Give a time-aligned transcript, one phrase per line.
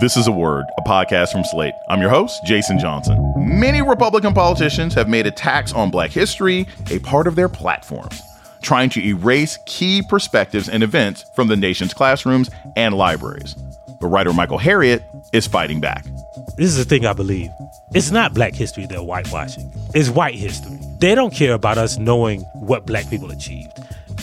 [0.00, 1.74] This is a Word, a podcast from Slate.
[1.88, 3.34] I'm your host, Jason Johnson.
[3.36, 8.22] Many Republican politicians have made attacks on Black history a part of their platforms,
[8.62, 13.56] trying to erase key perspectives and events from the nation's classrooms and libraries.
[14.00, 15.02] But writer Michael Harriot
[15.32, 16.04] is fighting back.
[16.56, 17.50] This is the thing I believe.
[17.92, 20.78] It's not black history they're whitewashing, it's white history.
[20.98, 23.76] They don't care about us knowing what black people achieved,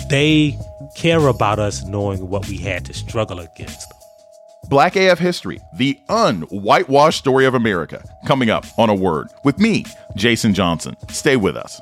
[0.10, 0.58] they
[0.96, 3.92] care about us knowing what we had to struggle against.
[4.70, 9.86] Black AF History, the un-whitewashed story of America, coming up on a word with me,
[10.16, 10.96] Jason Johnson.
[11.10, 11.82] Stay with us.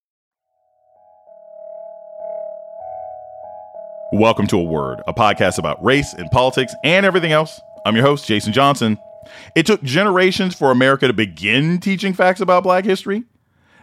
[4.13, 7.61] Welcome to A Word, a podcast about race and politics and everything else.
[7.85, 8.97] I'm your host, Jason Johnson.
[9.55, 13.23] It took generations for America to begin teaching facts about black history.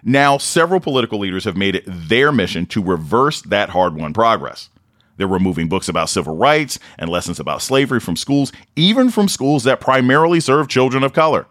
[0.03, 4.69] Now, several political leaders have made it their mission to reverse that hard won progress.
[5.17, 9.65] They're removing books about civil rights and lessons about slavery from schools, even from schools
[9.65, 11.47] that primarily serve children of color.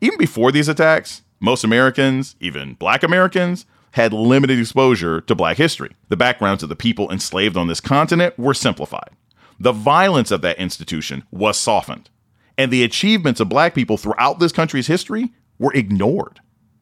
[0.00, 3.66] Even before these attacks, most Americans, even black Americans,
[3.98, 5.90] had limited exposure to black history.
[6.08, 9.10] The backgrounds of the people enslaved on this continent were simplified.
[9.58, 12.08] The violence of that institution was softened.
[12.56, 16.38] And the achievements of black people throughout this country's history were ignored.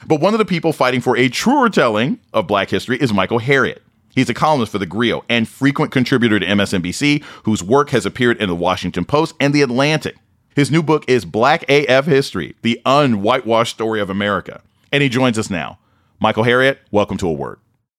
[0.06, 3.41] But one of the people fighting for a truer telling of black history is Michael
[3.41, 3.78] Harriot.
[4.14, 8.37] He's a columnist for The Grio and frequent contributor to MSNBC, whose work has appeared
[8.42, 10.17] in The Washington Post and The Atlantic.
[10.55, 14.60] His new book is Black AF History, the un-whitewashed story of America.
[14.93, 15.78] And he joins us now.
[16.19, 17.59] Michael Harriot, welcome to a word.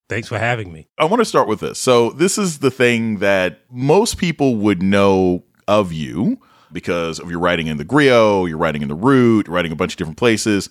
[0.09, 0.87] Thanks for having me.
[0.97, 1.77] I want to start with this.
[1.77, 6.39] So, this is the thing that most people would know of you
[6.71, 9.93] because of your writing in the Grio, you're writing in the Root, writing a bunch
[9.93, 10.69] of different places.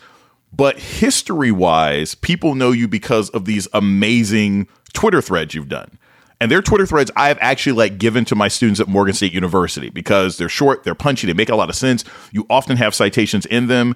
[0.52, 5.98] But history wise, people know you because of these amazing Twitter threads you've done.
[6.40, 9.90] And they're Twitter threads I've actually like given to my students at Morgan State University
[9.90, 12.04] because they're short, they're punchy, they make a lot of sense.
[12.30, 13.94] You often have citations in them,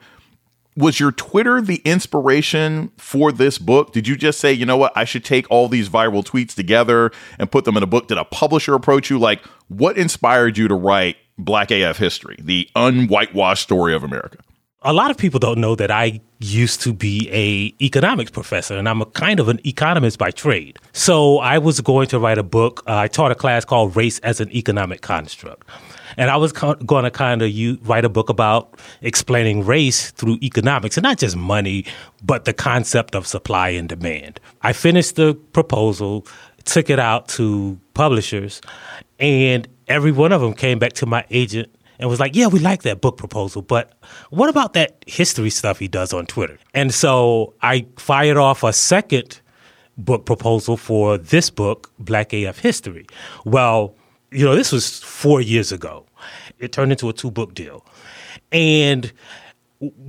[0.76, 3.92] was your Twitter the inspiration for this book?
[3.92, 7.10] Did you just say, you know what, I should take all these viral tweets together
[7.38, 8.08] and put them in a book?
[8.08, 9.18] Did a publisher approach you?
[9.18, 14.38] Like, what inspired you to write Black AF History, the unwhitewashed story of America?
[14.82, 18.88] A lot of people don't know that I used to be a economics professor, and
[18.88, 20.78] I'm a kind of an economist by trade.
[20.92, 22.82] So I was going to write a book.
[22.86, 25.68] Uh, I taught a class called "Race as an Economic Construct."
[26.20, 30.36] And I was co- going to kind of write a book about explaining race through
[30.42, 31.86] economics and not just money,
[32.22, 34.38] but the concept of supply and demand.
[34.60, 36.26] I finished the proposal,
[36.66, 38.60] took it out to publishers,
[39.18, 42.58] and every one of them came back to my agent and was like, "Yeah, we
[42.58, 43.94] like that book proposal, but
[44.28, 48.74] what about that history stuff he does on Twitter?" And so I fired off a
[48.74, 49.40] second
[49.96, 53.06] book proposal for this book, Black AF History.
[53.46, 53.94] Well,
[54.32, 56.06] you know, this was four years ago.
[56.58, 57.84] It turned into a two book deal.
[58.52, 59.12] And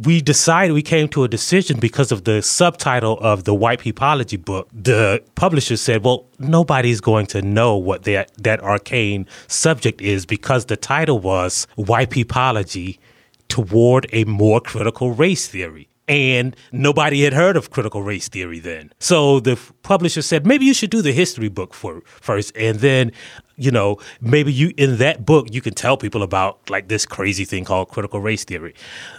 [0.04, 4.44] we decided, we came to a decision because of the subtitle of the White Peopleology
[4.44, 4.68] book.
[4.74, 10.66] The publisher said, well, nobody's going to know what that, that arcane subject is because
[10.66, 13.00] the title was White Peopleology
[13.48, 18.92] Toward a More Critical Race Theory and nobody had heard of critical race theory then.
[19.00, 23.14] So the publisher said, maybe you should do the history book for first, and then,
[23.62, 27.46] you know, maybe you in that book you can tell people about like this crazy
[27.46, 28.74] thing called critical race theory.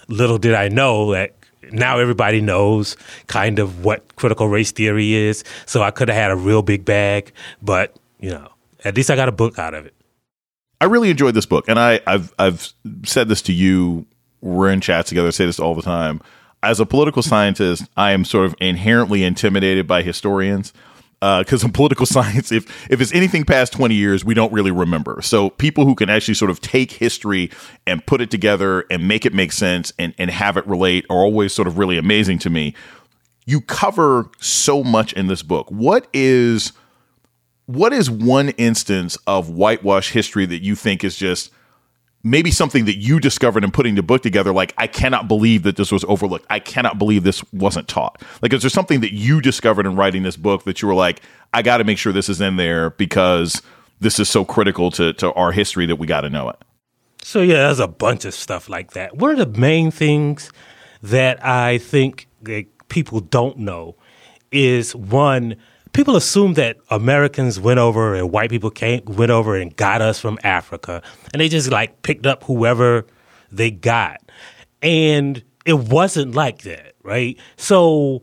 [0.08, 1.34] Little did I know that
[1.70, 2.96] now everybody knows
[3.28, 5.44] kind of what critical race theory is.
[5.66, 7.32] So I could have had a real big bag,
[7.62, 8.48] but you know,
[8.84, 9.94] at least I got a book out of it.
[10.80, 12.72] I really enjoyed this book, and I, I've I've
[13.04, 14.06] said this to you.
[14.40, 15.28] We're in chats together.
[15.28, 16.20] I say this all the time
[16.62, 20.72] as a political scientist, I am sort of inherently intimidated by historians
[21.22, 24.72] because uh, in political science, if if it's anything past twenty years, we don't really
[24.72, 25.22] remember.
[25.22, 27.50] So people who can actually sort of take history
[27.86, 31.18] and put it together and make it make sense and and have it relate are
[31.18, 32.74] always sort of really amazing to me.
[33.46, 35.70] You cover so much in this book.
[35.70, 36.72] What is
[37.66, 41.52] what is one instance of whitewash history that you think is just
[42.22, 45.76] maybe something that you discovered in putting the book together like i cannot believe that
[45.76, 49.40] this was overlooked i cannot believe this wasn't taught like is there something that you
[49.40, 51.20] discovered in writing this book that you were like
[51.52, 53.60] i got to make sure this is in there because
[54.02, 56.56] this is so critical to, to our history that we got to know it?
[57.22, 59.16] So, yeah, there's a bunch of stuff like that.
[59.16, 60.50] One of the main things
[61.02, 63.96] that I think that people don't know
[64.50, 65.56] is one,
[65.92, 70.18] people assume that Americans went over and white people came went over and got us
[70.20, 71.02] from Africa,
[71.32, 73.06] and they just like picked up whoever
[73.50, 74.20] they got,
[74.80, 77.38] and it wasn't like that, right?
[77.56, 78.22] So.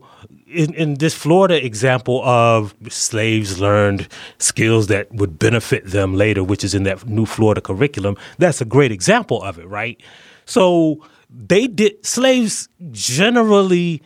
[0.52, 4.08] In, in this Florida example of slaves learned
[4.38, 8.64] skills that would benefit them later, which is in that new Florida curriculum, that's a
[8.64, 10.02] great example of it, right?
[10.46, 14.02] So they did slaves generally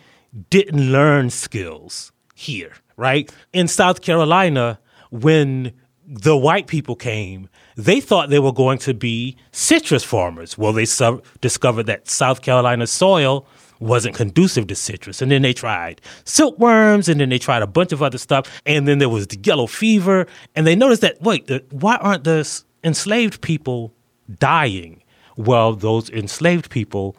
[0.50, 3.32] didn't learn skills here, right?
[3.52, 4.78] In South Carolina,
[5.10, 5.72] when
[6.06, 10.58] the white people came, they thought they were going to be citrus farmers.
[10.58, 13.46] Well, they su- discovered that South Carolina soil
[13.80, 15.20] wasn't conducive to citrus.
[15.20, 18.62] And then they tried silkworms, and then they tried a bunch of other stuff.
[18.66, 20.26] And then there was the yellow fever.
[20.54, 23.92] And they noticed that, wait, the, why aren't the enslaved people
[24.38, 25.02] dying?
[25.36, 27.16] Well, those enslaved people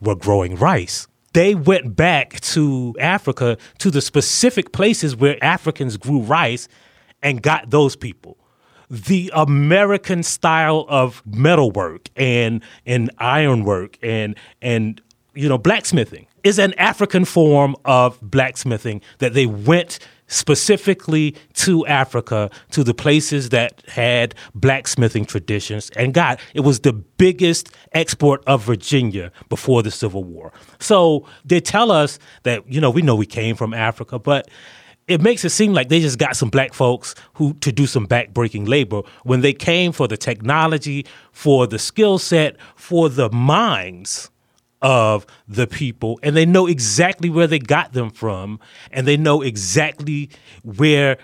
[0.00, 6.20] were growing rice they went back to Africa to the specific places where Africans grew
[6.20, 6.68] rice
[7.22, 8.36] and got those people.
[8.90, 15.00] The American style of metalwork and and ironwork and and
[15.34, 19.98] you know blacksmithing is an African form of blacksmithing that they went
[20.32, 25.90] specifically to Africa, to the places that had blacksmithing traditions.
[25.90, 30.52] And God, it was the biggest export of Virginia before the Civil War.
[30.80, 34.48] So they tell us that, you know, we know we came from Africa, but
[35.06, 38.06] it makes it seem like they just got some black folks who to do some
[38.06, 44.31] backbreaking labor when they came for the technology, for the skill set, for the minds
[44.82, 48.58] of the people and they know exactly where they got them from
[48.90, 50.28] and they know exactly
[50.64, 51.16] where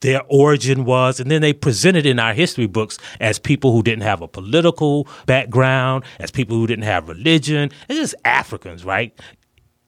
[0.00, 4.02] their origin was and then they presented in our history books as people who didn't
[4.02, 7.70] have a political background as people who didn't have religion.
[7.88, 9.18] It's just africans right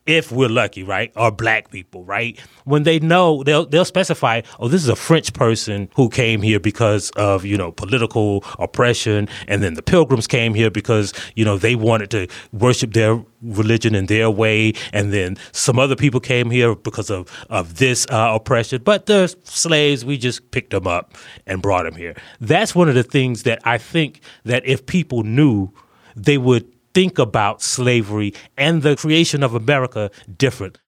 [0.08, 1.12] if we're lucky, right?
[1.16, 2.40] Or black people, right?
[2.64, 6.58] When they know they'll they'll specify, oh, this is a French person who came here
[6.58, 11.58] because of, you know, political oppression and then the pilgrims came here because, you know,
[11.58, 16.50] they wanted to worship their religion in their way and then some other people came
[16.50, 21.14] here because of of this uh, oppression but the slaves we just picked them up
[21.46, 25.22] and brought them here that's one of the things that i think that if people
[25.22, 25.70] knew
[26.16, 30.78] they would think about slavery and the creation of America different.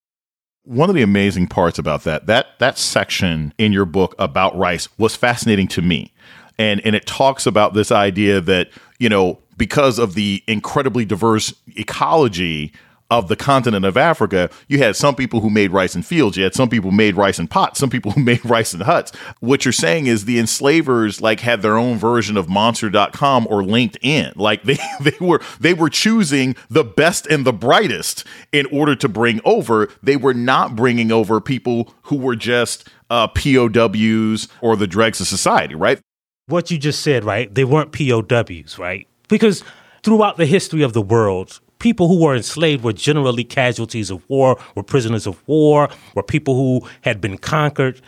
[0.65, 4.89] One of the amazing parts about that, that that section in your book about rice
[4.99, 6.13] was fascinating to me.
[6.59, 8.69] And and it talks about this idea that,
[8.99, 12.73] you know, because of the incredibly diverse ecology
[13.11, 16.37] of the continent of Africa, you had some people who made rice in fields.
[16.37, 19.13] You had some people made rice in pots, some people who made rice in huts.
[19.41, 24.37] What you're saying is the enslavers like had their own version of monster.com or LinkedIn.
[24.37, 29.09] Like they, they were they were choosing the best and the brightest in order to
[29.09, 29.89] bring over.
[30.03, 35.27] They were not bringing over people who were just uh, POWs or the dregs of
[35.27, 36.01] society, right?
[36.47, 37.53] What you just said, right?
[37.53, 39.07] They weren't POWs, right?
[39.29, 39.63] Because
[40.03, 44.57] throughout the history of the world, people who were enslaved were generally casualties of war,
[44.77, 48.01] were prisoners of war, were people who had been conquered.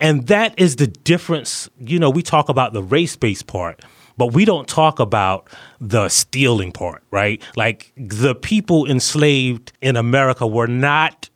[0.00, 1.68] And that is the difference.
[1.78, 3.82] You know, we talk about the race based part,
[4.16, 5.48] but we don't talk about
[5.80, 7.42] the stealing part, right?
[7.56, 11.28] Like the people enslaved in America were not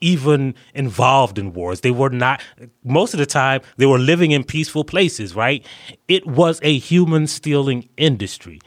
[0.00, 1.82] even involved in wars.
[1.82, 2.42] They were not,
[2.84, 5.64] most of the time, they were living in peaceful places, right?
[6.08, 8.60] It was a human stealing industry.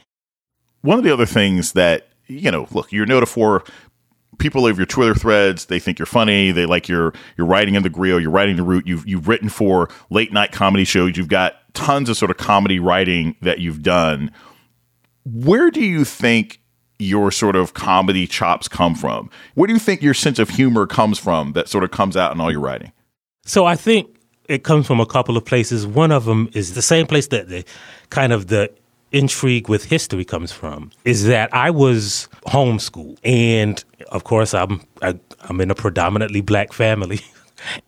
[0.82, 3.64] One of the other things that you know, look, you're noted for
[4.38, 5.66] people love your Twitter threads.
[5.66, 6.52] They think you're funny.
[6.52, 8.16] They like your your writing in the Grio.
[8.16, 8.86] You're writing the root.
[8.86, 11.16] You've you've written for late night comedy shows.
[11.16, 14.30] You've got tons of sort of comedy writing that you've done.
[15.24, 16.60] Where do you think
[16.98, 19.30] your sort of comedy chops come from?
[19.54, 22.32] Where do you think your sense of humor comes from that sort of comes out
[22.32, 22.92] in all your writing?
[23.44, 24.16] So I think
[24.48, 25.86] it comes from a couple of places.
[25.86, 27.64] One of them is the same place that the
[28.10, 28.70] kind of the
[29.14, 35.18] intrigue with history comes from is that I was homeschooled, and of course I'm I,
[35.48, 37.20] I'm in a predominantly black family.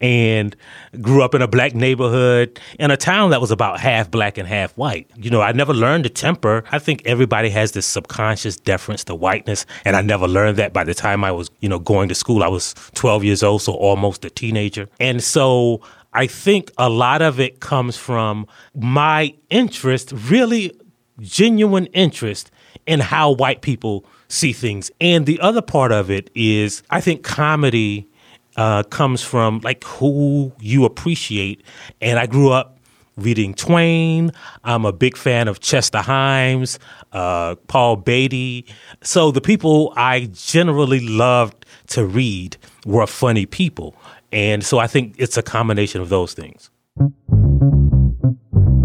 [0.01, 0.57] and
[1.03, 4.49] grew up in a black neighborhood in a town that was about half black and
[4.49, 5.11] half white.
[5.17, 6.65] You know, I never learned to temper.
[6.73, 10.85] I think everybody has this subconscious deference to whiteness, and I never learned that by
[10.85, 12.43] the time I was, you know, going to school.
[12.43, 14.89] I was 12 years old, so almost a teenager.
[14.99, 15.83] And so
[16.15, 20.73] I think a lot of it comes from my interest really
[21.21, 22.51] genuine interest
[22.87, 24.91] in how white people see things.
[25.01, 28.09] And the other part of it is, I think comedy
[28.57, 31.63] uh, comes from like who you appreciate.
[32.01, 32.79] And I grew up
[33.17, 34.31] reading Twain.
[34.65, 36.79] I'm a big fan of Chester Himes,
[37.13, 38.67] uh, Paul Beatty.
[39.03, 43.95] So the people I generally loved to read were funny people.
[44.33, 46.71] And so I think it's a combination of those things.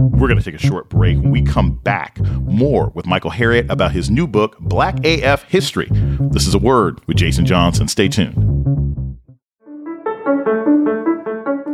[0.09, 1.17] We're going to take a short break.
[1.17, 5.87] When we come back, more with Michael Harriot about his new book, Black AF History.
[5.91, 7.87] This is a word with Jason Johnson.
[7.87, 8.35] Stay tuned.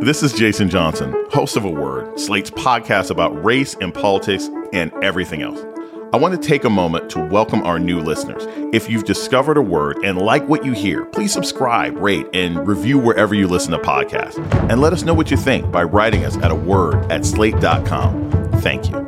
[0.00, 4.92] This is Jason Johnson, host of A Word, Slate's podcast about race and politics and
[5.02, 5.60] everything else.
[6.12, 8.44] I want to take a moment to welcome our new listeners.
[8.72, 12.98] If you've discovered a word and like what you hear, please subscribe, rate, and review
[12.98, 14.38] wherever you listen to podcasts.
[14.70, 18.30] And let us know what you think by writing us at a word at slate.com.
[18.60, 19.07] Thank you.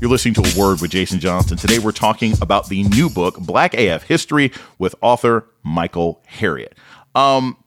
[0.00, 1.58] You're listening to A Word with Jason Johnson.
[1.58, 6.72] Today we're talking about the new book, Black AF History, with author Michael Harriot.
[7.14, 7.62] Um,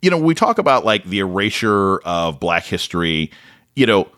[0.00, 3.32] you know, we talk about like the erasure of black history,
[3.74, 4.08] you know,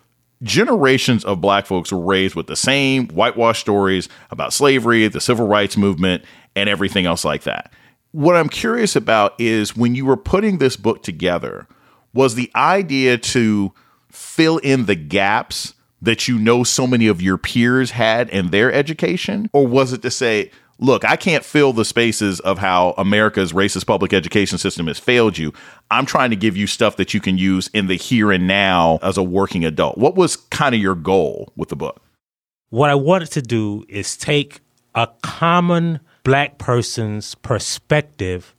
[0.43, 5.47] generations of black folks were raised with the same whitewash stories about slavery, the civil
[5.47, 6.25] rights movement,
[6.55, 7.73] and everything else like that.
[8.13, 11.67] What I'm curious about is when you were putting this book together,
[12.13, 13.73] was the idea to
[14.11, 18.73] fill in the gaps that you know so many of your peers had in their
[18.73, 19.51] education?
[19.53, 23.87] Or was it to say, look, I can't fill the spaces of how America's racist
[23.87, 25.53] public education system has failed you.
[25.91, 28.99] I'm trying to give you stuff that you can use in the here and now
[29.03, 29.99] as a working adult.
[29.99, 32.01] What was kind of your goal with the book?
[32.71, 34.61] What I wanted to do is take
[34.95, 38.55] a common black person's perspective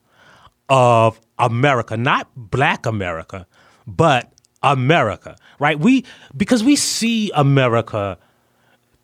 [0.67, 3.45] of America, not black America,
[3.87, 4.31] but
[4.63, 5.79] America, right?
[5.79, 8.17] We because we see America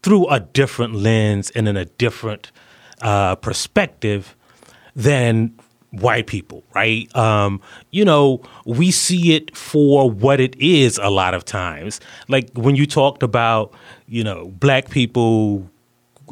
[0.04, 2.52] through a different lens and in a different
[3.02, 4.36] uh, perspective
[4.96, 5.58] than
[5.92, 7.14] white people, right?
[7.16, 12.00] Um, you know, we see it for what it is a lot of times.
[12.28, 13.74] Like when you talked about,
[14.08, 15.70] you know, black people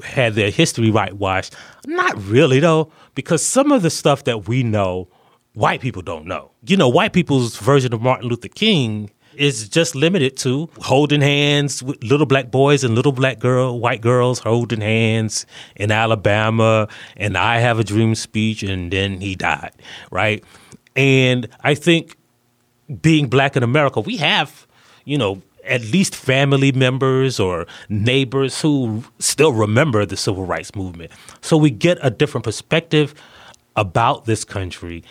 [0.04, 1.56] had their history whitewashed.
[1.86, 5.08] Not really, though, because some of the stuff that we know,
[5.54, 6.52] white people don't know.
[6.66, 11.82] You know, white people's version of Martin Luther King is just limited to holding hands
[11.82, 15.46] with little black boys and little black girl, white girls holding hands
[15.76, 19.74] in Alabama, and I have a dream speech, and then he died,
[20.12, 20.44] right?
[20.96, 22.18] And I think
[23.02, 24.68] being black in America, we have,
[25.06, 31.12] you know, at least family members or neighbors who still remember the civil rights movement.
[31.42, 33.16] So we get a different perspective
[33.76, 35.04] about this country.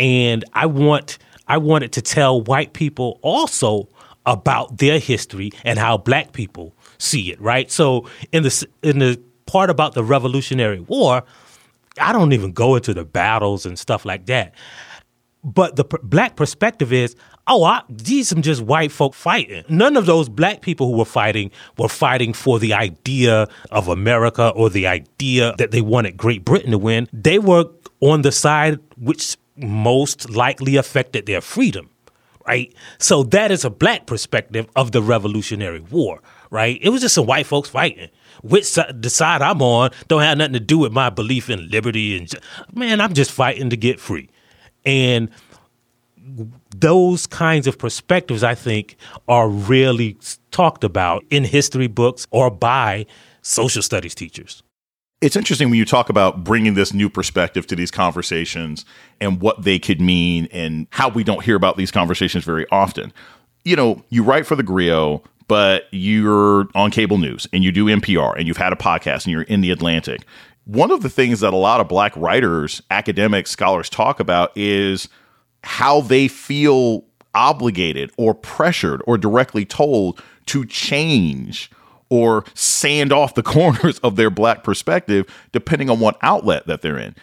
[0.00, 3.88] And I want I wanted to tell white people also
[4.24, 7.70] about their history and how black people see it, right?
[7.70, 11.22] So in the in the part about the Revolutionary War,
[12.00, 14.54] I don't even go into the battles and stuff like that.
[15.44, 17.16] But the black perspective is,
[17.46, 19.64] oh, I, these some just white folk fighting.
[19.68, 24.48] None of those black people who were fighting were fighting for the idea of America
[24.54, 27.08] or the idea that they wanted Great Britain to win.
[27.12, 27.66] They were
[28.00, 31.90] on the side which most likely affected their freedom,
[32.46, 32.74] right?
[32.98, 36.78] So that is a black perspective of the Revolutionary War, right?
[36.82, 38.10] It was just some white folks fighting.
[38.42, 41.68] Which side, the side I'm on don't have nothing to do with my belief in
[41.68, 42.32] liberty and
[42.74, 44.30] man, I'm just fighting to get free.
[44.84, 45.30] And
[46.74, 48.96] those kinds of perspectives, I think,
[49.28, 50.16] are rarely
[50.50, 53.06] talked about in history books or by
[53.42, 54.62] social studies teachers.
[55.20, 58.86] It's interesting when you talk about bringing this new perspective to these conversations
[59.20, 63.12] and what they could mean and how we don't hear about these conversations very often.
[63.62, 67.84] You know, you write for the Grio, but you're on cable news and you do
[67.84, 70.22] NPR and you've had a podcast and you're in the Atlantic.
[70.64, 75.08] One of the things that a lot of black writers, academics, scholars talk about is
[75.64, 81.70] how they feel obligated or pressured or directly told to change
[82.10, 86.98] or sand off the corners of their black perspective depending on what outlet that they're
[86.98, 87.14] in.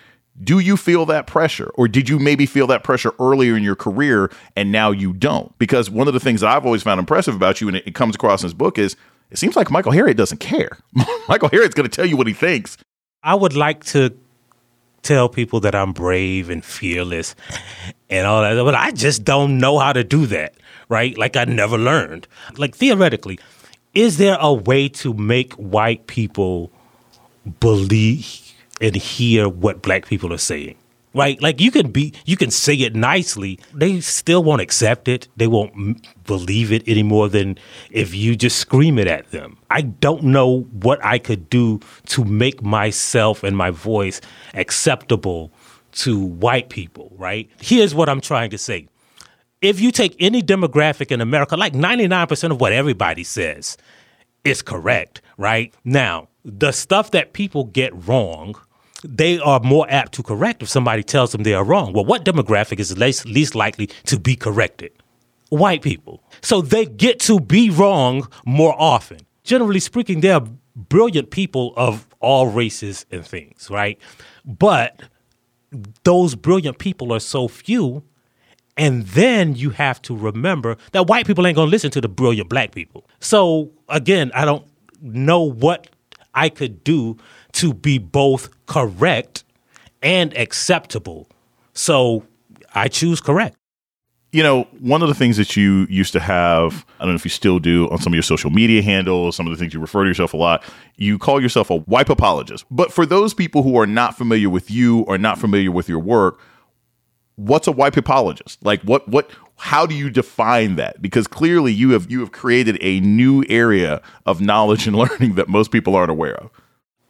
[0.42, 3.76] Do you feel that pressure or did you maybe feel that pressure earlier in your
[3.76, 5.56] career and now you don't?
[5.58, 8.42] Because one of the things I've always found impressive about you and it, comes across
[8.42, 8.96] in his book is
[9.30, 10.78] it seems like Michael Harriot doesn't care.
[11.28, 12.78] Michael Harriot's going to tell you what he thinks.
[13.24, 14.16] I would like to
[15.02, 17.36] tell people that I'm brave and fearless
[18.10, 20.56] and all that, but I just don't know how to do that,
[20.90, 21.18] right?
[21.18, 22.28] Like I never learned.
[22.58, 23.40] Like theoretically,
[23.98, 26.72] is there a way to make white people
[27.60, 30.76] believe and hear what black people are saying?
[31.16, 31.42] Right?
[31.42, 33.60] Like you can be, you can say it nicely.
[33.74, 35.28] They still won't accept it.
[35.36, 37.58] They won't believe it any more than
[37.90, 39.58] if you just scream it at them.
[39.72, 44.22] I don't know what I could do to make myself and my voice
[44.54, 45.52] acceptable
[45.94, 47.50] to white people, right?
[47.60, 48.90] Here's what I'm trying to say.
[49.62, 53.78] If you take any demographic in America, like 99% of what everybody says
[54.44, 55.74] is correct, right?
[55.84, 58.56] Now, the stuff that people get wrong,
[59.04, 61.94] they are more apt to correct if somebody tells them they are wrong.
[61.94, 64.92] Well, what demographic is least, least likely to be corrected?
[65.50, 66.22] White people.
[66.42, 69.20] So they get to be wrong more often.
[69.44, 70.46] Generally speaking, they are
[70.76, 73.98] brilliant people of all races and things, right?
[74.46, 75.02] But
[76.04, 78.04] those brilliant people are so few.
[78.78, 82.50] And then you have to remember that white people ain't gonna listen to the brilliant
[82.50, 83.10] black people.
[83.20, 84.66] So again, I don't
[85.02, 85.88] know what
[86.34, 87.18] I could do
[87.54, 89.44] to be both correct
[90.04, 91.28] and acceptable.
[91.74, 92.24] So
[92.76, 93.56] I choose correct.
[94.34, 97.26] You know, one of the things that you used to have, I don't know if
[97.26, 99.80] you still do on some of your social media handles, some of the things you
[99.80, 100.64] refer to yourself a lot,
[100.98, 102.66] you call yourself a wipe apologist.
[102.70, 106.00] But for those people who are not familiar with you or not familiar with your
[106.00, 106.40] work,
[107.38, 108.64] what's a wipe apologist?
[108.64, 111.02] Like what what how do you define that?
[111.02, 115.48] Because clearly you have you have created a new area of knowledge and learning that
[115.48, 116.52] most people aren't aware of.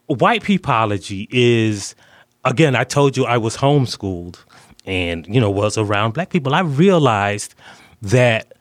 [0.07, 1.95] white peopleology is
[2.45, 4.37] again i told you i was homeschooled
[4.85, 7.53] and you know was around black people i realized
[8.01, 8.53] that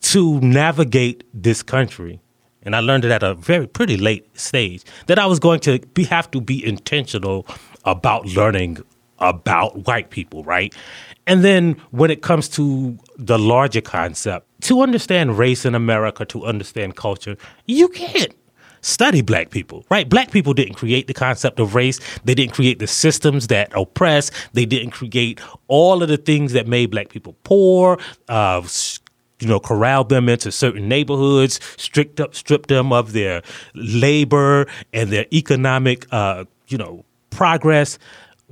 [0.00, 2.20] to navigate this country
[2.62, 5.80] and i learned it at a very pretty late stage that i was going to
[5.94, 7.44] be have to be intentional
[7.84, 8.78] about learning
[9.22, 10.74] about white people right
[11.26, 16.44] and then when it comes to the larger concept to understand race in america to
[16.44, 17.36] understand culture
[17.66, 18.34] you can't
[18.82, 20.08] study black people, right?
[20.08, 22.00] Black people didn't create the concept of race.
[22.24, 24.30] They didn't create the systems that oppress.
[24.52, 28.62] They didn't create all of the things that made black people poor, uh,
[29.40, 33.42] you know, corralled them into certain neighborhoods, stripped up, stripped them of their
[33.74, 37.98] labor and their economic, uh, you know, progress.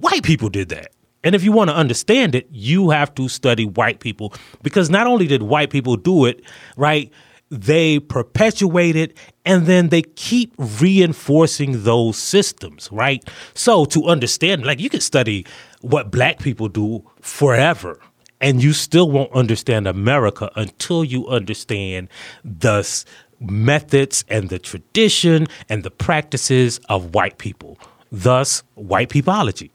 [0.00, 0.92] White people did that.
[1.22, 4.32] And if you want to understand it, you have to study white people
[4.62, 6.42] because not only did white people do it,
[6.76, 7.12] right?
[7.50, 13.22] They perpetuate it and then they keep reinforcing those systems, right?
[13.54, 15.44] So to understand, like you can study
[15.82, 18.00] what black people do forever
[18.40, 22.08] and you still won't understand America until you understand
[22.42, 23.04] the
[23.38, 27.78] methods and the tradition and the practices of white people.
[28.10, 29.70] Thus, white peopleology.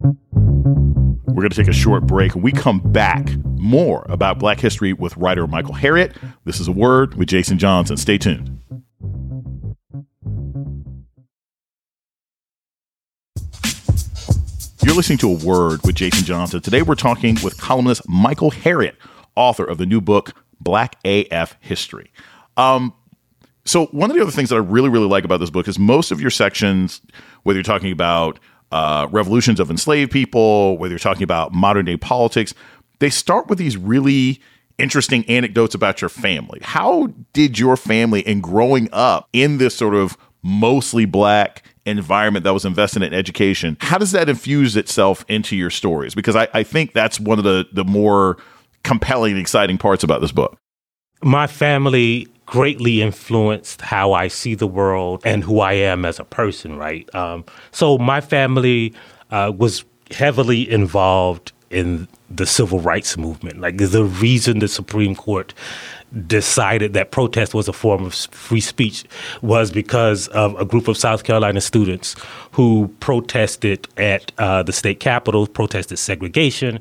[0.00, 2.34] We're going to take a short break.
[2.34, 6.14] We come back, more about Black history with writer Michael Harriot.
[6.44, 7.96] This is a word with Jason Johnson.
[7.96, 8.60] Stay tuned.
[14.82, 16.60] You're listening to a word with Jason Johnson.
[16.60, 18.94] Today we're talking with columnist Michael Harriot,
[19.34, 22.12] author of the new book Black AF History.
[22.56, 22.94] Um,
[23.64, 25.78] so one of the other things that I really, really like about this book is
[25.78, 27.00] most of your sections,
[27.42, 28.38] whether you're talking about
[28.72, 32.54] uh, revolutions of enslaved people, whether you're talking about modern day politics,
[32.98, 34.40] they start with these really
[34.78, 36.60] interesting anecdotes about your family.
[36.62, 42.52] How did your family, and growing up in this sort of mostly black environment that
[42.52, 46.14] was invested in education, how does that infuse itself into your stories?
[46.14, 48.36] Because I, I think that's one of the the more
[48.82, 50.58] compelling and exciting parts about this book.
[51.22, 56.24] my family greatly influenced how I see the world and who I am as a
[56.24, 57.12] person, right?
[57.14, 58.94] Um, so my family
[59.30, 63.60] uh, was heavily involved in the civil rights movement.
[63.60, 65.52] Like the reason the Supreme Court
[66.26, 69.04] decided that protest was a form of free speech
[69.42, 72.14] was because of a group of South Carolina students
[72.52, 76.78] who protested at uh, the state capitol, protested segregation.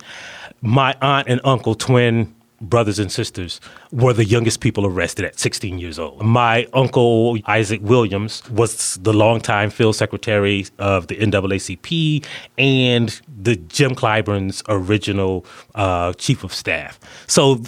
[0.62, 2.34] My aunt and uncle, twin
[2.70, 3.60] brothers and sisters
[3.92, 6.22] were the youngest people arrested at 16 years old.
[6.22, 12.26] My uncle Isaac Williams was the longtime field secretary of the NAACP
[12.58, 17.00] and the Jim Clyburn's original uh, chief of staff.
[17.28, 17.62] So,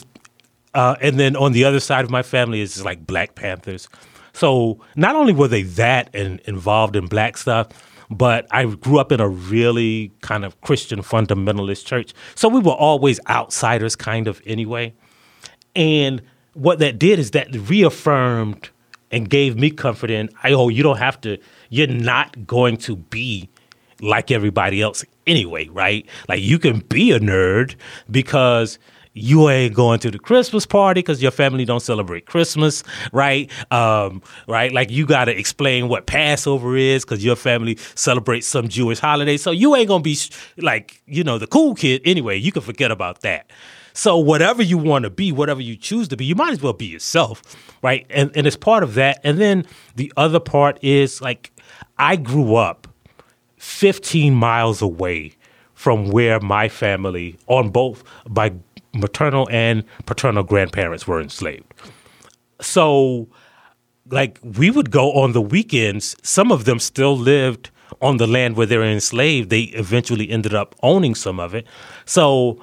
[0.73, 3.87] uh, and then on the other side of my family is like Black Panthers.
[4.33, 7.69] So not only were they that and involved in black stuff,
[8.09, 12.13] but I grew up in a really kind of Christian fundamentalist church.
[12.35, 14.93] So we were always outsiders, kind of anyway.
[15.75, 16.21] And
[16.53, 18.69] what that did is that reaffirmed
[19.11, 21.37] and gave me comfort in, I, oh, you don't have to,
[21.69, 23.49] you're not going to be
[24.01, 26.05] like everybody else anyway, right?
[26.27, 27.75] Like you can be a nerd
[28.09, 28.79] because
[29.17, 33.51] you ain't going to the Christmas party because your family don't celebrate Christmas, right?
[33.71, 34.71] Um, right?
[34.71, 39.37] Like you got to explain what Passover is because your family celebrates some Jewish holiday.
[39.37, 40.17] So you ain't gonna be
[40.57, 42.37] like you know the cool kid anyway.
[42.37, 43.49] You can forget about that.
[43.93, 46.73] So whatever you want to be, whatever you choose to be, you might as well
[46.73, 47.41] be yourself,
[47.81, 48.05] right?
[48.09, 49.19] And and it's part of that.
[49.23, 51.51] And then the other part is like
[51.97, 52.87] I grew up
[53.57, 55.33] 15 miles away
[55.73, 58.51] from where my family, on both my
[58.99, 61.73] maternal and paternal grandparents, were enslaved.
[62.61, 63.27] So,
[64.09, 66.15] like, we would go on the weekends.
[66.23, 67.69] Some of them still lived
[68.01, 69.49] on the land where they were enslaved.
[69.49, 71.65] They eventually ended up owning some of it.
[72.05, 72.61] So,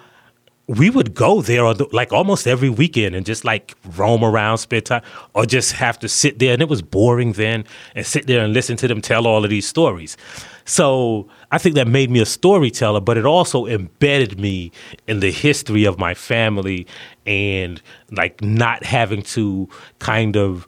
[0.67, 5.03] we would go there like almost every weekend and just like roam around, spend time,
[5.35, 6.55] or just have to sit there.
[6.55, 9.51] And it was boring then, and sit there and listen to them tell all of
[9.51, 10.17] these stories.
[10.65, 14.73] So I think that made me a storyteller, but it also embedded me
[15.07, 16.87] in the history of my family
[17.27, 20.67] and like not having to kind of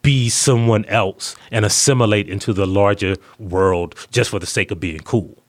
[0.00, 5.00] be someone else and assimilate into the larger world just for the sake of being
[5.00, 5.42] cool.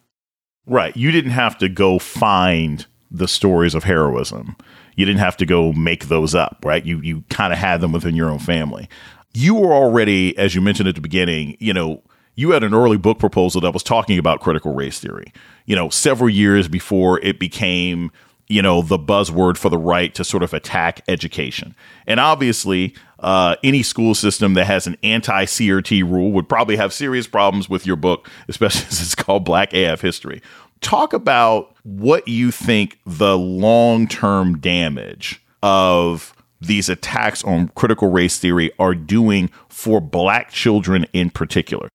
[0.65, 0.95] Right.
[0.97, 4.55] You didn't have to go find the stories of heroism.
[4.95, 6.85] You didn't have to go make those up, right?
[6.85, 8.89] You you kind of had them within your own family.
[9.33, 12.01] You were already, as you mentioned at the beginning, you know,
[12.35, 15.33] you had an early book proposal that was talking about critical race theory.
[15.65, 18.11] You know, several years before it became,
[18.47, 21.75] you know, the buzzword for the right to sort of attack education.
[22.07, 26.93] And obviously, uh, any school system that has an anti CRT rule would probably have
[26.93, 30.41] serious problems with your book, especially since it's called Black AF History
[30.85, 38.39] talk about what you think the long term damage of these attacks on critical race
[38.39, 41.89] theory are doing for black children in particular.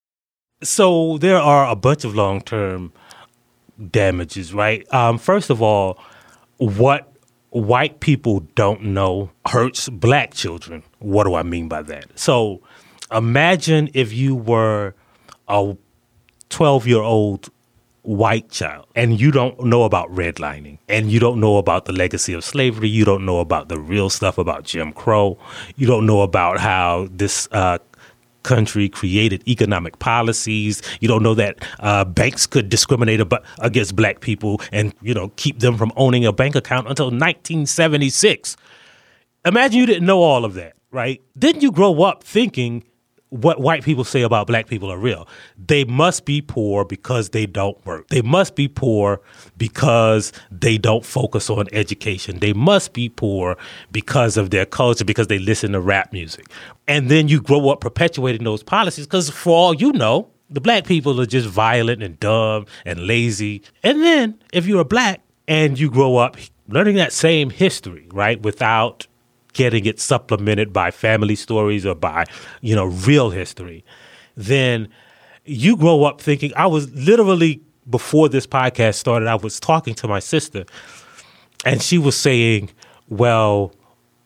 [0.62, 2.92] So there are a bunch of long term
[3.90, 4.92] damages, right?
[4.92, 5.98] Um, first of all,
[6.58, 7.12] what
[7.50, 10.82] white people don't know hurts black children.
[10.98, 12.18] What do I mean by that?
[12.18, 12.60] So
[13.12, 14.94] imagine if you were
[15.48, 15.76] a
[16.48, 17.50] 12 year old
[18.02, 22.32] white child and you don't know about redlining and you don't know about the legacy
[22.32, 25.38] of slavery you don't know about the real stuff about jim crow
[25.76, 27.76] you don't know about how this uh,
[28.42, 34.20] country created economic policies you don't know that uh, banks could discriminate ab- against black
[34.20, 38.56] people and you know keep them from owning a bank account until 1976
[39.44, 41.22] imagine you didn't know all of that right?
[41.38, 42.84] Didn't you grow up thinking
[43.30, 45.26] what white people say about black people are real.
[45.56, 48.08] They must be poor because they don't work.
[48.08, 49.20] They must be poor
[49.56, 52.40] because they don't focus on education.
[52.40, 53.56] They must be poor
[53.92, 56.46] because of their culture, because they listen to rap music.
[56.88, 60.84] And then you grow up perpetuating those policies because, for all you know, the black
[60.84, 63.62] people are just violent and dumb and lazy.
[63.84, 66.36] And then if you're a black and you grow up
[66.68, 69.06] learning that same history, right, without
[69.52, 72.24] getting it supplemented by family stories or by,
[72.60, 73.84] you know, real history,
[74.36, 74.88] then
[75.44, 80.08] you grow up thinking I was literally before this podcast started, I was talking to
[80.08, 80.64] my sister
[81.64, 82.70] and she was saying,
[83.08, 83.74] Well,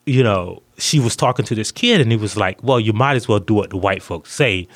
[0.06, 3.16] you know, she was talking to this kid and he was like, Well, you might
[3.16, 4.68] as well do what the white folks say,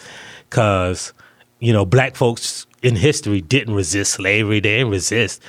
[0.48, 1.12] because,
[1.60, 5.42] you know, black folks in history didn't resist slavery, they didn't resist.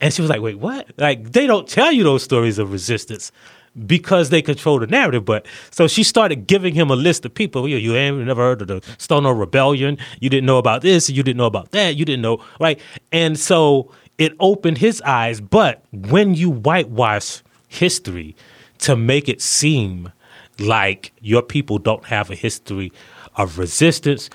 [0.00, 0.88] And she was like, Wait, what?
[0.96, 3.32] Like, they don't tell you those stories of resistance
[3.86, 5.24] because they control the narrative.
[5.24, 7.68] But so she started giving him a list of people.
[7.68, 9.98] You, you ain't never heard of the Stono Rebellion.
[10.20, 11.08] You didn't know about this.
[11.10, 11.96] You didn't know about that.
[11.96, 12.80] You didn't know, right?
[13.12, 15.40] And so it opened his eyes.
[15.40, 18.36] But when you whitewash history
[18.78, 20.12] to make it seem
[20.58, 22.92] like your people don't have a history
[23.36, 24.28] of resistance,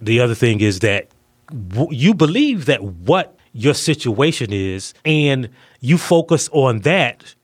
[0.00, 1.08] the other thing is that
[1.70, 5.48] w- you believe that what your situation is and
[5.80, 7.34] you focus on that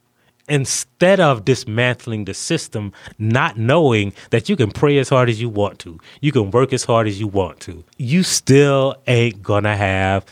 [0.49, 5.49] instead of dismantling the system, not knowing that you can pray as hard as you
[5.49, 9.77] want to, you can work as hard as you want to, you still ain't gonna
[9.77, 10.25] have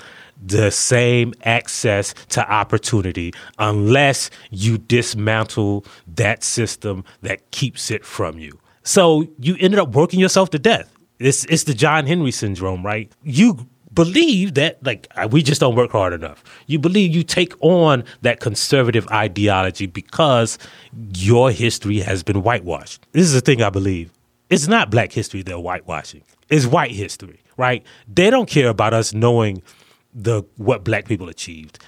[0.45, 8.59] the same access to opportunity unless you dismantle that system that keeps it from you.
[8.83, 10.93] So you ended up working yourself to death.
[11.21, 13.11] It's, it's the John Henry syndrome, right?
[13.23, 16.43] You believe that like we just don't work hard enough.
[16.67, 20.59] You believe you take on that conservative ideology because
[21.15, 23.07] your history has been whitewashed.
[23.13, 24.11] This is the thing I believe.
[24.51, 26.23] It's not black history they're whitewashing.
[26.51, 27.83] It's white history, right?
[28.07, 29.63] They don't care about us knowing
[30.15, 31.79] the what black people achieved.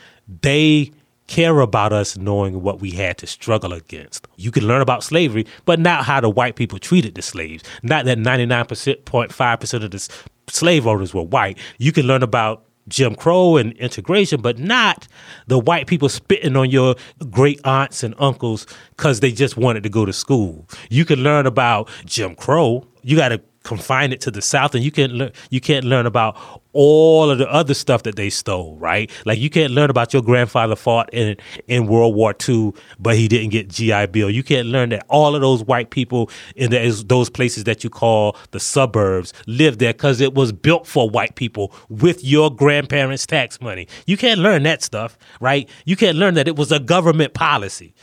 [0.41, 0.93] They
[1.27, 4.29] care about us knowing what we had to struggle against.
[4.37, 7.65] You can learn about slavery, but not how the white people treated the slaves.
[7.83, 8.67] Not that 99%,
[9.05, 11.59] 0.5% of the slave owners were white.
[11.79, 15.09] You can learn about Jim Crow and integration, but not
[15.47, 16.97] the white people spitting on your
[17.31, 20.69] great aunts and uncles because they just wanted to go to school.
[20.91, 22.87] You can learn about Jim Crow.
[23.03, 25.33] You got to confine it to the South, and you can't learn.
[25.51, 26.37] You can't learn about
[26.73, 29.11] all of the other stuff that they stole, right?
[29.25, 33.27] Like you can't learn about your grandfather fought in in World War II, but he
[33.27, 34.31] didn't get GI Bill.
[34.31, 37.91] You can't learn that all of those white people in those, those places that you
[37.91, 43.27] call the suburbs lived there because it was built for white people with your grandparents'
[43.27, 43.89] tax money.
[44.07, 45.69] You can't learn that stuff, right?
[45.85, 47.95] You can't learn that it was a government policy.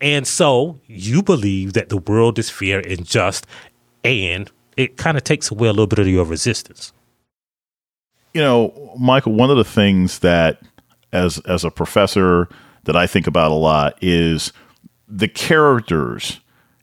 [0.00, 3.46] And so you believe that the world is fair and just,
[4.06, 6.92] and it kind of takes away a little bit of your resistance.
[8.34, 10.60] You know, Michael, one of the things that
[11.12, 12.48] as as a professor
[12.84, 14.52] that I think about a lot is
[15.08, 16.40] the characters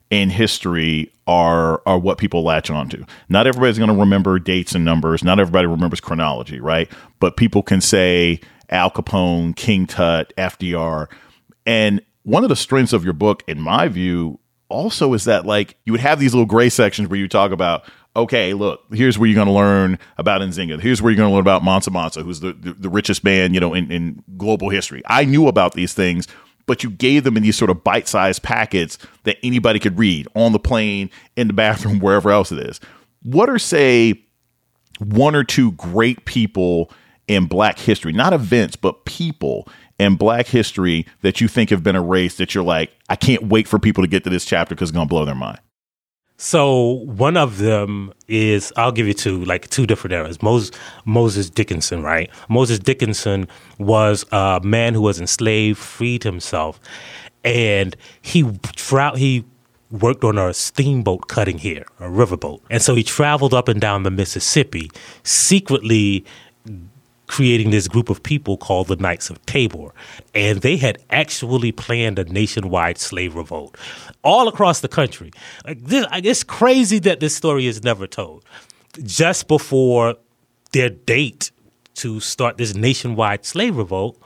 [0.09, 3.05] in history are are what people latch onto.
[3.29, 5.23] Not everybody's going to remember dates and numbers.
[5.23, 6.91] Not everybody remembers chronology, right?
[7.19, 11.07] But people can say Al Capone, King Tut, FDR,
[11.65, 14.39] and one of the strengths of your book, in my view,
[14.73, 17.85] also is that like you would have these little gray sections where you talk about
[18.15, 20.79] okay, look, here's where you're going to learn about Nzinga.
[20.79, 23.55] Here's where you're going to learn about Mansa Musa, who's the, the, the richest man,
[23.55, 25.01] you know, in, in global history.
[25.07, 26.27] I knew about these things,
[26.67, 30.51] but you gave them in these sort of bite-sized packets that anybody could read on
[30.51, 32.79] the plane, in the bathroom, wherever else it is.
[33.23, 34.21] What are, say,
[34.99, 36.91] one or two great people
[37.27, 39.67] in black history, not events, but people
[39.99, 43.67] in black history that you think have been erased that you're like, I can't wait
[43.67, 45.59] for people to get to this chapter because it's going to blow their mind?
[46.37, 50.41] So one of them is I'll give you two, like two different eras.
[50.41, 50.71] Moses
[51.05, 52.29] Moses Dickinson, right?
[52.49, 56.79] Moses Dickinson was a man who was enslaved, freed himself,
[57.43, 58.43] and he
[58.75, 59.45] tra- he
[59.91, 64.03] worked on a steamboat cutting here, a riverboat, and so he traveled up and down
[64.03, 64.89] the Mississippi,
[65.23, 66.25] secretly
[67.27, 69.93] creating this group of people called the Knights of Tabor.
[70.33, 73.77] And they had actually planned a nationwide slave revolt
[74.23, 75.31] all across the country.
[75.65, 78.43] Like this, it's crazy that this story is never told.
[79.03, 80.15] Just before
[80.73, 81.51] their date
[81.95, 84.21] to start this nationwide slave revolt,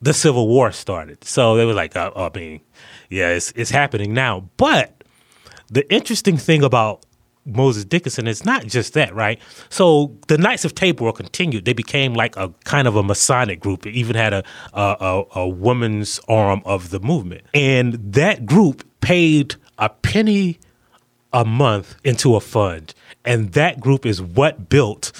[0.00, 1.24] the Civil War started.
[1.24, 2.60] So they were like, uh, I mean,
[3.10, 4.48] yeah, it's, it's happening now.
[4.56, 5.02] But
[5.68, 7.04] the interesting thing about
[7.48, 9.40] Moses Dickinson it's not just that, right?
[9.68, 11.64] So the Knights of Tabor continued.
[11.64, 13.86] They became like a kind of a Masonic group.
[13.86, 18.84] It even had a a, a, a woman's arm of the movement, and that group
[19.00, 20.58] paid a penny
[21.32, 25.12] a month into a fund, and that group is what built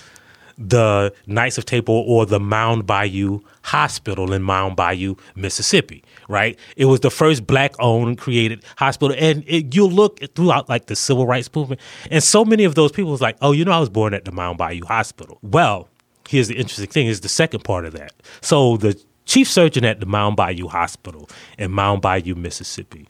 [0.59, 6.03] the Knights of Tabor or the Mound Bayou Hospital in Mound Bayou, Mississippi.
[6.29, 10.97] Right, it was the first black-owned created hospital, and it, you look throughout like the
[10.97, 13.81] civil rights movement, and so many of those people was like, "Oh, you know, I
[13.81, 15.89] was born at the Mound Bayou Hospital." Well,
[16.29, 18.13] here's the interesting thing: is the second part of that.
[18.43, 23.09] So the chief surgeon at the Mound Bayou Hospital in Mound Bayou, Mississippi,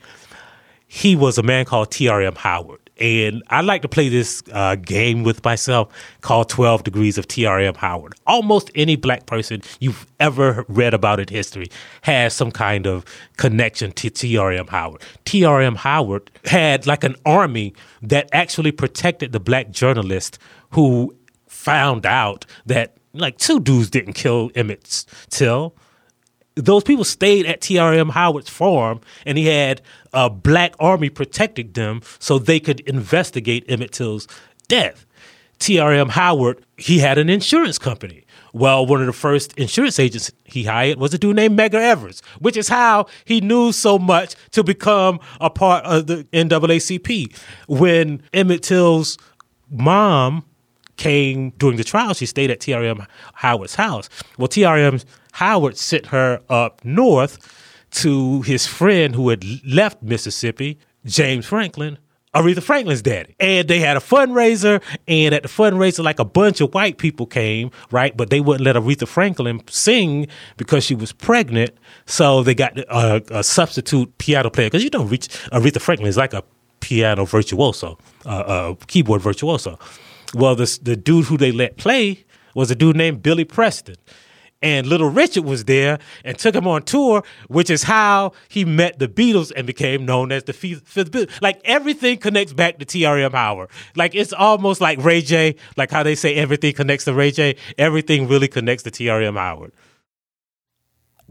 [0.87, 2.35] he was a man called T.R.M.
[2.37, 2.88] Howard.
[2.99, 5.89] And I like to play this uh, game with myself
[6.21, 7.75] called 12 Degrees of T.R.M.
[7.75, 8.15] Howard.
[8.27, 11.69] Almost any black person you've ever read about in history
[12.03, 13.05] has some kind of
[13.37, 14.67] connection to T.R.M.
[14.67, 15.03] Howard.
[15.25, 15.77] T.R.M.
[15.77, 20.39] Howard had like an army that actually protected the black journalist
[20.71, 21.15] who
[21.47, 25.75] found out that like two dudes didn't kill Emmett Till
[26.59, 29.81] those people stayed at TRM Howard's farm, and he had
[30.13, 34.27] a black army protecting them so they could investigate Emmett Till's
[34.69, 35.07] death.
[35.59, 38.25] TRM Howard, he had an insurance company.
[38.53, 42.23] Well, one of the first insurance agents he hired was a dude named Medgar Evers,
[42.39, 47.37] which is how he knew so much to become a part of the NAACP.
[47.67, 49.19] When Emmett Till's
[49.71, 50.45] mom
[50.97, 54.09] came during the trial, she stayed at TRM Howard's house.
[54.39, 55.05] Well, TRM
[55.39, 57.39] Howard sent her up north
[57.93, 61.97] to his friend who had left Mississippi, James Franklin,
[62.35, 63.37] Aretha Franklin's daddy.
[63.39, 67.25] And they had a fundraiser, and at the fundraiser, like a bunch of white people
[67.25, 68.17] came, right?
[68.17, 71.71] But they wouldn't let Aretha Franklin sing because she was pregnant.
[72.07, 74.67] So they got a, a substitute piano player.
[74.67, 76.43] Because you know, Aretha Franklin is like a
[76.81, 77.97] piano virtuoso,
[78.27, 79.79] uh, a keyboard virtuoso.
[80.35, 82.25] Well, the dude who they let play
[82.57, 83.95] was a dude named Billy Preston
[84.63, 88.99] and Little Richard was there and took him on tour, which is how he met
[88.99, 91.31] the Beatles and became known as the Fifth Beatle.
[91.41, 93.33] Like everything connects back to T.R.M.
[93.33, 93.71] Howard.
[93.95, 97.57] Like it's almost like Ray J, like how they say everything connects to Ray J.
[97.77, 99.37] Everything really connects to T.R.M.
[99.37, 99.73] Howard.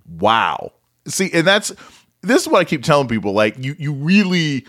[0.07, 0.71] Wow.
[1.07, 1.73] See, and that's
[2.21, 3.33] this is what I keep telling people.
[3.33, 4.65] Like you, you really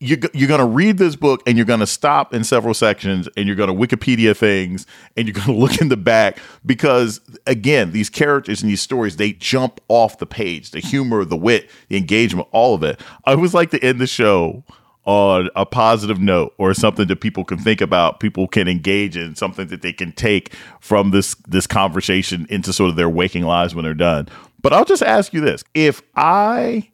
[0.00, 3.28] you're, you're going to read this book and you're going to stop in several sections
[3.36, 4.86] and you're going to Wikipedia things
[5.16, 9.16] and you're going to look in the back because, again, these characters and these stories,
[9.16, 10.70] they jump off the page.
[10.70, 13.00] The humor, the wit, the engagement, all of it.
[13.26, 14.64] I always like to end the show
[15.04, 19.34] on a positive note or something that people can think about, people can engage in,
[19.34, 23.74] something that they can take from this this conversation into sort of their waking lives
[23.74, 24.28] when they're done.
[24.60, 25.64] But I'll just ask you this.
[25.74, 26.90] If I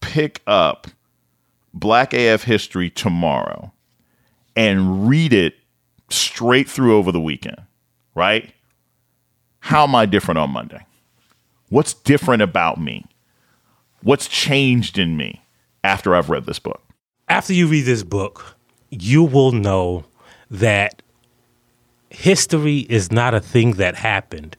[0.00, 0.88] pick up
[1.74, 3.72] Black AF history tomorrow
[4.56, 5.54] and read it
[6.08, 7.60] straight through over the weekend,
[8.14, 8.54] right?
[9.58, 10.86] How am I different on Monday?
[11.70, 13.04] What's different about me?
[14.02, 15.42] What's changed in me
[15.82, 16.82] after I've read this book?
[17.28, 18.56] After you read this book,
[18.90, 20.04] you will know
[20.50, 21.02] that
[22.10, 24.56] history is not a thing that happened.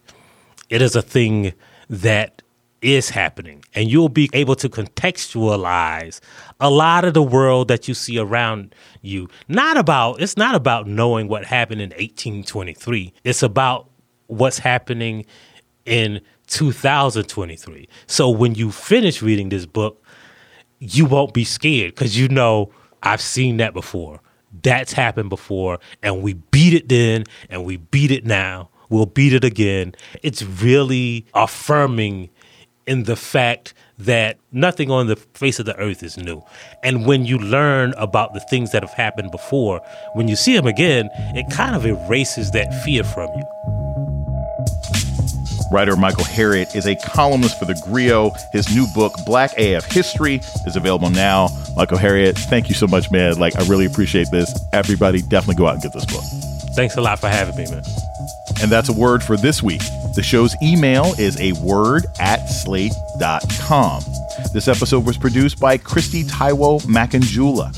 [0.69, 1.53] It is a thing
[1.89, 2.41] that
[2.85, 3.65] is happening.
[3.73, 6.19] And you'll be able to contextualize
[6.59, 9.27] a lot of the world that you see around you.
[9.47, 13.89] Not about, it's not about knowing what happened in 1823, it's about
[14.27, 15.25] what's happening
[15.85, 17.89] in 2023.
[18.05, 20.03] So when you finish reading this book,
[20.79, 22.71] you won't be scared because you know
[23.01, 24.21] I've seen that before.
[24.61, 28.69] That's happened before, and we beat it then, and we beat it now.
[28.89, 29.95] We'll beat it again.
[30.23, 32.29] It's really affirming
[32.87, 36.43] in the fact that nothing on the face of the earth is new.
[36.83, 39.81] And when you learn about the things that have happened before,
[40.13, 43.43] when you see them again, it kind of erases that fear from you.
[45.71, 48.31] Writer Michael Harriot is a columnist for The Grio.
[48.53, 51.49] His new book, Black AF History, is available now.
[51.75, 53.39] Michael Harriot, thank you so much, man.
[53.39, 54.53] Like, I really appreciate this.
[54.73, 56.23] Everybody, definitely go out and get this book.
[56.75, 57.83] Thanks a lot for having me, man.
[58.61, 59.81] And that's a word for this week.
[60.15, 64.03] The show's email is a word at slate.com.
[64.53, 67.73] This episode was produced by Kristie Taiwo Makanjuola.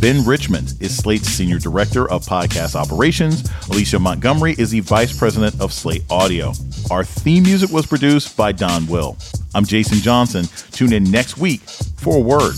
[0.00, 3.48] Ben Richmond is Slate's Senior Director of Podcast Operations.
[3.70, 6.52] Alicia Montgomery is the Vice President of Slate Audio.
[6.90, 9.16] Our theme music was produced by Don Will.
[9.54, 10.46] I'm Jason Johnson.
[10.72, 12.54] Tune in next week for a word.